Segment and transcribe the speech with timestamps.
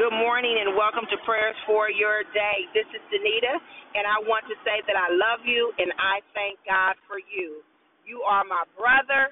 [0.00, 2.64] Good morning and welcome to Prayers for Your Day.
[2.72, 3.52] This is Danita,
[3.92, 7.60] and I want to say that I love you and I thank God for you.
[8.08, 9.28] You are my brother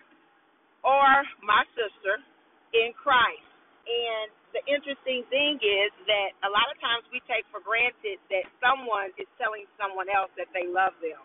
[0.84, 1.08] or
[1.40, 2.20] my sister
[2.76, 3.48] in Christ.
[3.88, 8.44] And the interesting thing is that a lot of times we take for granted that
[8.60, 11.24] someone is telling someone else that they love them.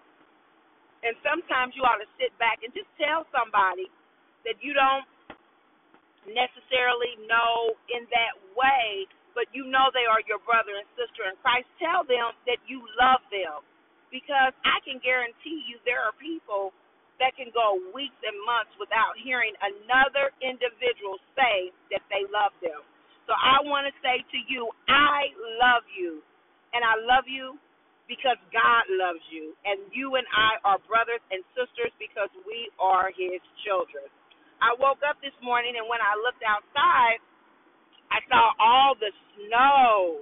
[1.03, 3.91] And sometimes you ought to sit back and just tell somebody
[4.47, 5.03] that you don't
[6.31, 11.35] necessarily know in that way but you know they are your brother and sister in
[11.41, 13.61] Christ, tell them that you love them.
[14.13, 16.71] Because I can guarantee you there are people
[17.17, 22.81] that can go weeks and months without hearing another individual say that they love them.
[23.29, 26.21] So I want to say to you, I love you.
[26.73, 27.57] And I love you
[28.09, 29.53] because God loves you.
[29.63, 34.05] And you and I are brothers and sisters because we are his children.
[34.59, 37.19] I woke up this morning and when I looked outside,
[38.13, 40.21] I saw all the snow.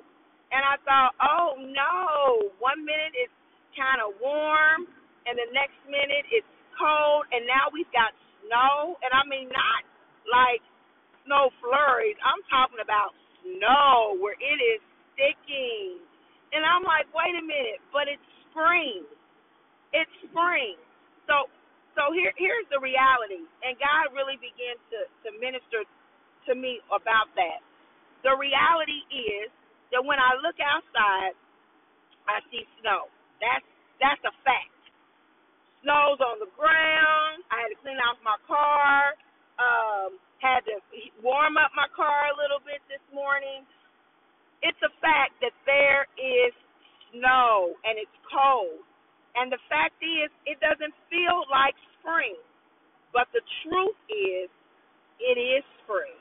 [0.52, 3.36] And I thought, oh no, one minute it's
[3.76, 4.88] kind of warm,
[5.28, 8.12] and the next minute it's cold, and now we've got
[8.44, 9.00] snow.
[9.00, 9.84] And I mean, not
[10.28, 10.64] like
[11.26, 14.82] snow flurries, I'm talking about snow where it is
[15.16, 16.04] sticking.
[16.52, 19.08] And I'm like, wait a minute, but it's spring.
[19.96, 20.76] It's spring.
[21.28, 21.48] So
[21.96, 23.44] so here here's the reality.
[23.64, 25.88] And God really began to, to minister
[26.48, 27.64] to me about that.
[28.24, 29.50] The reality is
[29.92, 31.34] that when I look outside,
[32.30, 33.10] I see snow.
[33.42, 33.66] That's
[34.02, 34.74] that's a fact.
[35.82, 37.42] Snow's on the ground.
[37.50, 39.18] I had to clean off my car.
[39.58, 40.78] Um, had to
[41.22, 43.66] warm up my car a little bit this morning.
[44.62, 46.54] It's a fact that there is
[47.14, 48.86] snow and it's cold.
[49.34, 52.38] And the fact is, it doesn't feel like spring.
[53.14, 54.50] But the truth is,
[55.22, 56.21] it is spring.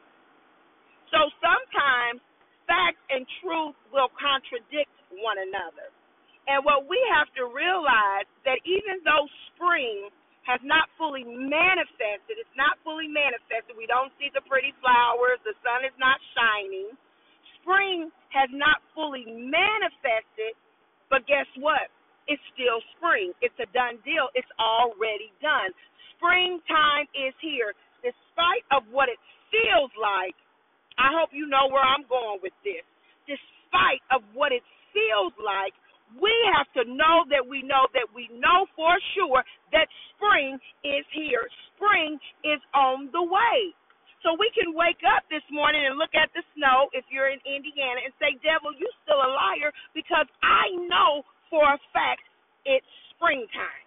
[1.11, 2.23] So sometimes
[2.71, 5.91] fact and truth will contradict one another.
[6.47, 10.11] And what we have to realize that even though spring
[10.47, 13.77] has not fully manifested, it's not fully manifested.
[13.77, 16.95] We don't see the pretty flowers, the sun is not shining.
[17.61, 20.57] Spring has not fully manifested,
[21.13, 21.93] but guess what?
[22.31, 23.35] It's still spring.
[23.43, 24.31] It's a done deal.
[24.39, 25.75] It's already done.
[26.17, 27.75] Springtime is here.
[28.01, 29.21] Despite of what it
[29.53, 30.33] feels like,
[31.01, 32.85] I hope you know where I'm going with this.
[33.25, 34.63] Despite of what it
[34.93, 35.73] feels like,
[36.21, 39.41] we have to know that we know that we know for sure
[39.73, 41.49] that spring is here.
[41.77, 43.73] Spring is on the way.
[44.21, 47.41] So we can wake up this morning and look at the snow if you're in
[47.49, 52.27] Indiana and say, Devil, you still a liar because I know for a fact
[52.69, 52.87] it's
[53.17, 53.87] springtime.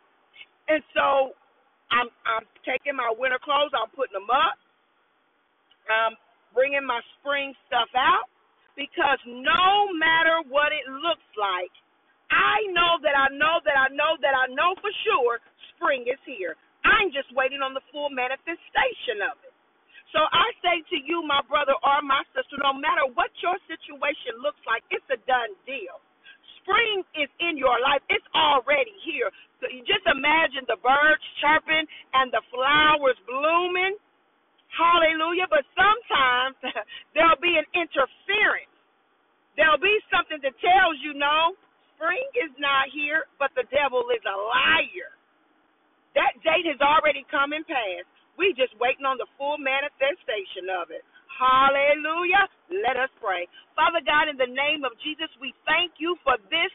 [0.69, 1.37] And so
[1.93, 4.57] I'm I'm taking my winter clothes, I'm putting them up.
[5.91, 6.13] Um,
[6.53, 8.29] bringing my spring stuff out
[8.77, 11.73] because no matter what it looks like,
[12.33, 15.41] I know that I know that I know that I know for sure
[15.75, 16.57] spring is here.
[16.85, 19.53] I'm just waiting on the full manifestation of it.
[20.13, 24.41] So I say to you, my brother or my sister, no matter what your situation
[24.41, 26.01] looks like, it's a done deal.
[26.61, 28.03] Spring is in your life.
[28.09, 29.29] It's already here.
[29.59, 33.97] So you just imagine the birds chirping and the flowers blooming
[34.73, 35.47] Hallelujah.
[35.49, 36.57] But sometimes
[37.15, 38.71] there'll be an interference.
[39.57, 41.55] There'll be something that tells you, no,
[41.95, 45.11] spring is not here, but the devil is a liar.
[46.17, 48.09] That date has already come and passed.
[48.39, 51.03] We just waiting on the full manifestation of it.
[51.29, 52.47] Hallelujah.
[52.71, 53.45] Let us pray.
[53.77, 56.73] Father God, in the name of Jesus, we thank you for this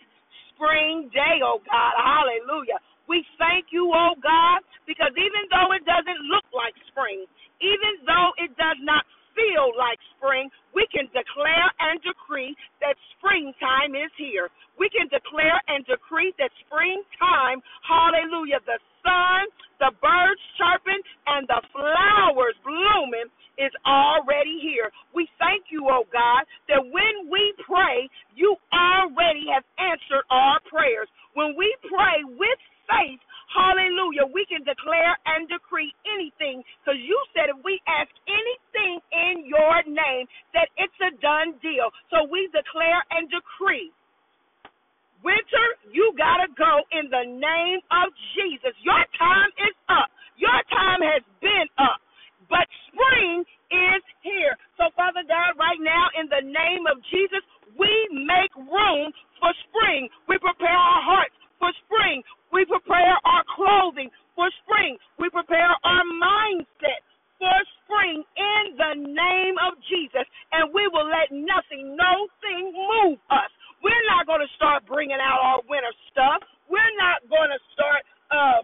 [0.55, 1.95] spring day, oh God.
[1.99, 2.79] Hallelujah.
[3.11, 7.27] We thank you, oh God, because even though it doesn't look like spring,
[7.63, 9.05] even though it does not
[9.35, 12.53] feel like spring, we can declare and decree
[12.85, 14.53] that springtime is here.
[14.77, 19.49] We can declare and decree that springtime, hallelujah, the sun,
[19.81, 21.01] the birds chirping,
[21.33, 24.93] and the flowers blooming is already here.
[25.17, 31.09] We thank you, oh God, that when we pray, you already have answered our prayers.
[31.35, 33.21] When we pray with faith,
[33.51, 34.29] Hallelujah.
[34.33, 39.83] We can declare and decree anything because you said if we ask anything in your
[39.89, 41.91] name, that it's a done deal.
[42.13, 43.91] So we declare and decree.
[45.23, 48.75] Winter, you got to go in the name of Jesus.
[48.83, 50.11] Your time is up.
[50.41, 52.03] Your time has been up.
[52.51, 54.57] But spring is here.
[54.77, 57.41] So, Father God, right now, in the name of Jesus,
[57.79, 60.09] we make room for spring.
[60.29, 62.23] We prepare our hearts for spring.
[62.53, 64.99] We prepare our clothing for spring.
[65.19, 67.03] We prepare our mindset
[67.39, 73.19] for spring in the name of Jesus, and we will let nothing, no thing move
[73.31, 73.51] us.
[73.83, 76.43] We're not going to start bringing out our winter stuff.
[76.69, 78.03] We're not going to start
[78.33, 78.63] uh,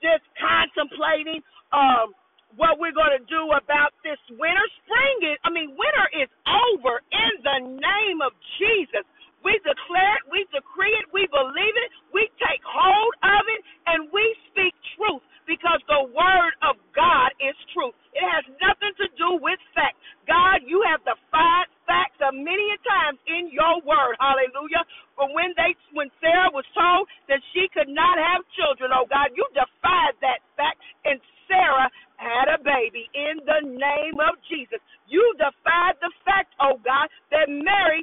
[0.00, 1.42] just contemplating
[1.74, 2.14] um,
[2.56, 4.66] what we're going to do about this winter.
[4.84, 9.04] Spring is, I mean, winter is over in the name of Jesus.
[9.44, 14.10] We declare it, we decree it, we believe it, we take hold of it, and
[14.12, 17.94] we speak truth because the word of God is truth.
[18.14, 19.98] It has nothing to do with fact.
[20.28, 24.14] God, you have defied facts a many a times in your word.
[24.22, 24.86] Hallelujah.
[25.18, 29.30] But when they when Sarah was told that she could not have children, oh God,
[29.38, 31.86] you defied that fact and Sarah
[32.18, 34.82] had a baby in the name of Jesus.
[35.06, 38.02] You defied the fact, oh God, that Mary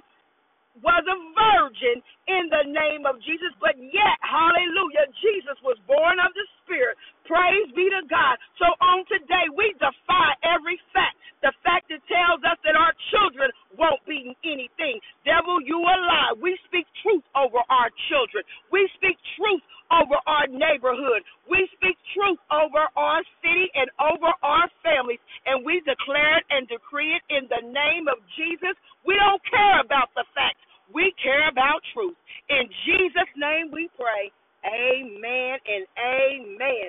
[0.79, 6.31] was a virgin in the name of Jesus, but yet, hallelujah, Jesus was born of
[6.35, 6.97] the Spirit.
[7.27, 8.39] Praise be to God.
[8.59, 11.19] So on today, we defy every fact.
[11.43, 14.97] The fact that tells us that our children won't be anything.
[15.25, 16.33] Devil, you a lie.
[16.41, 16.57] We
[17.37, 18.43] over our children.
[18.71, 21.21] We speak truth over our neighborhood.
[21.49, 25.21] We speak truth over our city and over our families.
[25.45, 28.73] And we declare it and decree it in the name of Jesus.
[29.05, 30.61] We don't care about the facts.
[30.93, 32.17] We care about truth.
[32.49, 34.31] In Jesus' name we pray.
[34.65, 36.87] Amen and amen.